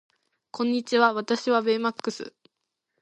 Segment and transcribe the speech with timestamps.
[0.49, 2.33] こんにちは私はベイマックス